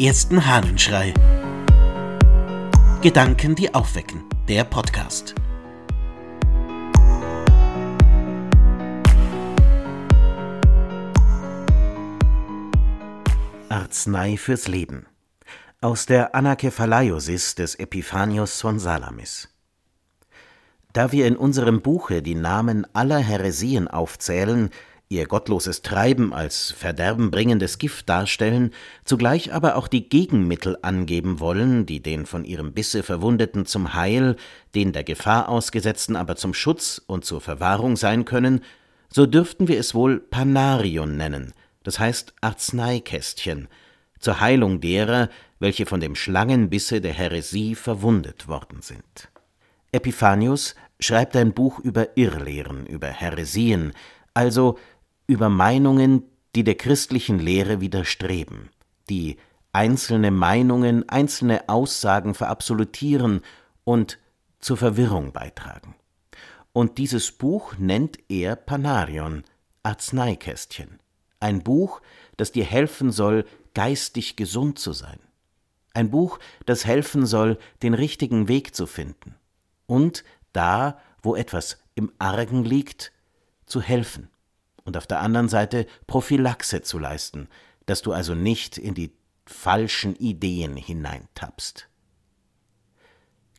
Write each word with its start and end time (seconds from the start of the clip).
ersten 0.00 0.46
Hahnenschrei. 0.46 1.12
Gedanken, 3.02 3.54
die 3.54 3.74
aufwecken. 3.74 4.24
Der 4.48 4.64
Podcast. 4.64 5.34
Arznei 13.68 14.38
fürs 14.38 14.68
Leben. 14.68 15.04
Aus 15.82 16.06
der 16.06 16.34
Anakephalaiosis 16.34 17.54
des 17.54 17.74
Epiphanius 17.74 18.58
von 18.58 18.78
Salamis. 18.78 19.50
Da 20.94 21.12
wir 21.12 21.26
in 21.26 21.36
unserem 21.36 21.82
Buche 21.82 22.22
die 22.22 22.34
Namen 22.34 22.86
aller 22.94 23.18
Häresien 23.18 23.86
aufzählen, 23.86 24.70
ihr 25.10 25.26
gottloses 25.26 25.82
Treiben 25.82 26.32
als 26.32 26.70
verderbenbringendes 26.70 27.78
Gift 27.78 28.08
darstellen, 28.08 28.72
zugleich 29.04 29.52
aber 29.52 29.74
auch 29.74 29.88
die 29.88 30.08
Gegenmittel 30.08 30.78
angeben 30.82 31.40
wollen, 31.40 31.84
die 31.84 32.00
den 32.00 32.26
von 32.26 32.44
ihrem 32.44 32.72
Bisse 32.72 33.02
Verwundeten 33.02 33.66
zum 33.66 33.94
Heil, 33.94 34.36
den 34.76 34.92
der 34.92 35.02
Gefahr 35.02 35.48
ausgesetzten 35.48 36.14
aber 36.14 36.36
zum 36.36 36.54
Schutz 36.54 37.02
und 37.04 37.24
zur 37.24 37.40
Verwahrung 37.40 37.96
sein 37.96 38.24
können, 38.24 38.60
so 39.12 39.26
dürften 39.26 39.66
wir 39.66 39.80
es 39.80 39.96
wohl 39.96 40.20
Panarion 40.20 41.16
nennen, 41.16 41.54
das 41.82 41.98
heißt 41.98 42.34
Arzneikästchen, 42.40 43.66
zur 44.20 44.38
Heilung 44.38 44.80
derer, 44.80 45.28
welche 45.58 45.86
von 45.86 45.98
dem 45.98 46.14
Schlangenbisse 46.14 47.00
der 47.00 47.14
Häresie 47.14 47.74
verwundet 47.74 48.46
worden 48.46 48.80
sind. 48.80 49.28
Epiphanius 49.90 50.76
schreibt 51.00 51.34
ein 51.34 51.52
Buch 51.52 51.80
über 51.80 52.16
Irrlehren, 52.16 52.86
über 52.86 53.08
Häresien, 53.08 53.92
also 54.34 54.78
über 55.30 55.48
Meinungen, 55.48 56.24
die 56.56 56.64
der 56.64 56.74
christlichen 56.74 57.38
Lehre 57.38 57.80
widerstreben, 57.80 58.70
die 59.08 59.36
einzelne 59.72 60.32
Meinungen, 60.32 61.08
einzelne 61.08 61.68
Aussagen 61.68 62.34
verabsolutieren 62.34 63.42
und 63.84 64.18
zur 64.58 64.76
Verwirrung 64.76 65.30
beitragen. 65.30 65.94
Und 66.72 66.98
dieses 66.98 67.30
Buch 67.30 67.74
nennt 67.78 68.18
er 68.28 68.56
Panarion, 68.56 69.44
Arzneikästchen, 69.84 70.98
ein 71.38 71.62
Buch, 71.62 72.00
das 72.36 72.50
dir 72.50 72.64
helfen 72.64 73.12
soll, 73.12 73.44
geistig 73.72 74.34
gesund 74.34 74.80
zu 74.80 74.92
sein, 74.92 75.20
ein 75.94 76.10
Buch, 76.10 76.40
das 76.66 76.84
helfen 76.84 77.24
soll, 77.24 77.56
den 77.84 77.94
richtigen 77.94 78.48
Weg 78.48 78.74
zu 78.74 78.86
finden 78.86 79.36
und 79.86 80.24
da, 80.52 80.98
wo 81.22 81.36
etwas 81.36 81.78
im 81.94 82.10
Argen 82.18 82.64
liegt, 82.64 83.12
zu 83.64 83.80
helfen 83.80 84.28
und 84.84 84.96
auf 84.96 85.06
der 85.06 85.20
anderen 85.20 85.48
Seite 85.48 85.86
Prophylaxe 86.06 86.82
zu 86.82 86.98
leisten, 86.98 87.48
dass 87.86 88.02
du 88.02 88.12
also 88.12 88.34
nicht 88.34 88.78
in 88.78 88.94
die 88.94 89.12
falschen 89.46 90.14
Ideen 90.16 90.76
hineintappst. 90.76 91.88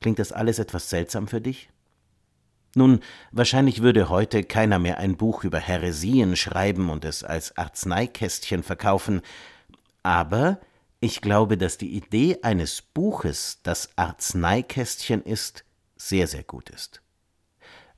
Klingt 0.00 0.18
das 0.18 0.32
alles 0.32 0.58
etwas 0.58 0.88
seltsam 0.88 1.28
für 1.28 1.40
dich? 1.40 1.68
Nun, 2.74 3.00
wahrscheinlich 3.32 3.82
würde 3.82 4.08
heute 4.08 4.44
keiner 4.44 4.78
mehr 4.78 4.98
ein 4.98 5.16
Buch 5.16 5.42
über 5.42 5.58
Häresien 5.58 6.36
schreiben 6.36 6.88
und 6.88 7.04
es 7.04 7.24
als 7.24 7.56
Arzneikästchen 7.58 8.62
verkaufen, 8.62 9.22
aber 10.02 10.60
ich 11.00 11.20
glaube, 11.20 11.58
dass 11.58 11.78
die 11.78 11.94
Idee 11.96 12.38
eines 12.42 12.82
Buches, 12.82 13.60
das 13.62 13.90
Arzneikästchen 13.96 15.22
ist, 15.22 15.64
sehr, 15.96 16.26
sehr 16.26 16.44
gut 16.44 16.70
ist. 16.70 17.02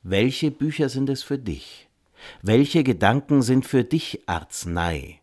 Welche 0.03 0.51
Bücher 0.51 0.89
sind 0.89 1.11
es 1.11 1.23
für 1.23 1.39
dich? 1.39 1.89
Welche 2.43 2.85
Gedanken 2.85 3.43
sind 3.43 3.67
für 3.67 3.85
dich 3.85 4.23
Arznei, 4.27 5.21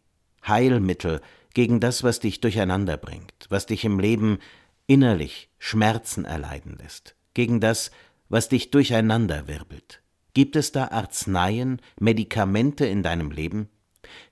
Heilmittel 0.47 1.21
gegen 1.53 1.79
das, 1.79 2.03
was 2.03 2.19
dich 2.19 2.41
durcheinander 2.41 2.97
bringt, 2.97 3.47
was 3.49 3.65
dich 3.65 3.85
im 3.85 3.99
Leben 3.99 4.39
innerlich 4.87 5.49
Schmerzen 5.59 6.25
erleiden 6.25 6.77
lässt, 6.77 7.15
gegen 7.33 7.59
das, 7.59 7.91
was 8.29 8.49
dich 8.49 8.71
durcheinander 8.71 9.47
wirbelt? 9.47 10.01
Gibt 10.33 10.55
es 10.55 10.71
da 10.71 10.89
Arzneien, 10.89 11.81
Medikamente 11.99 12.85
in 12.85 13.03
deinem 13.03 13.31
Leben? 13.31 13.69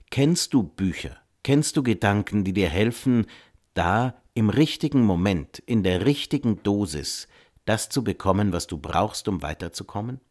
Kennst 0.10 0.54
du 0.54 0.64
Bücher, 0.64 1.18
kennst 1.44 1.76
du 1.76 1.84
Gedanken, 1.84 2.44
die 2.44 2.54
dir 2.54 2.70
helfen, 2.70 3.26
da 3.74 4.22
im 4.34 4.50
richtigen 4.50 5.02
Moment, 5.02 5.60
in 5.60 5.84
der 5.84 6.06
richtigen 6.06 6.62
Dosis, 6.64 7.28
das 7.66 7.90
zu 7.90 8.04
bekommen, 8.04 8.54
was 8.54 8.68
du 8.68 8.78
brauchst, 8.78 9.28
um 9.28 9.42
weiterzukommen? 9.42 10.22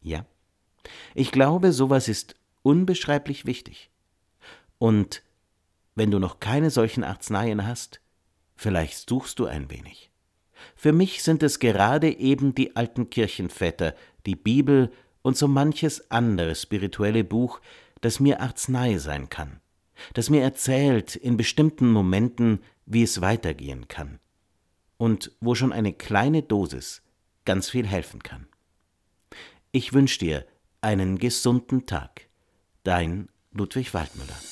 Ja? 0.00 0.24
Ich 1.14 1.32
glaube, 1.32 1.72
sowas 1.72 2.08
ist 2.08 2.34
unbeschreiblich 2.62 3.46
wichtig. 3.46 3.90
Und 4.78 5.22
wenn 5.94 6.10
du 6.10 6.18
noch 6.18 6.40
keine 6.40 6.70
solchen 6.70 7.04
Arzneien 7.04 7.66
hast, 7.66 8.00
vielleicht 8.56 9.08
suchst 9.08 9.38
du 9.38 9.46
ein 9.46 9.70
wenig. 9.70 10.10
Für 10.74 10.92
mich 10.92 11.22
sind 11.22 11.42
es 11.42 11.58
gerade 11.58 12.10
eben 12.18 12.54
die 12.54 12.76
alten 12.76 13.10
Kirchenväter, 13.10 13.94
die 14.26 14.36
Bibel 14.36 14.92
und 15.22 15.36
so 15.36 15.48
manches 15.48 16.10
andere 16.10 16.54
spirituelle 16.54 17.24
Buch, 17.24 17.60
das 18.00 18.20
mir 18.20 18.40
Arznei 18.40 18.98
sein 18.98 19.28
kann, 19.28 19.60
das 20.14 20.30
mir 20.30 20.42
erzählt 20.42 21.16
in 21.16 21.36
bestimmten 21.36 21.90
Momenten, 21.90 22.60
wie 22.86 23.02
es 23.02 23.20
weitergehen 23.20 23.88
kann, 23.88 24.18
und 24.96 25.32
wo 25.40 25.54
schon 25.54 25.72
eine 25.72 25.92
kleine 25.92 26.42
Dosis 26.42 27.02
ganz 27.44 27.70
viel 27.70 27.86
helfen 27.86 28.22
kann. 28.22 28.46
Ich 29.70 29.92
wünsche 29.92 30.18
dir 30.18 30.46
einen 30.82 31.18
gesunden 31.18 31.86
Tag. 31.86 32.28
Dein 32.84 33.28
Ludwig 33.52 33.94
Waldmüller. 33.94 34.51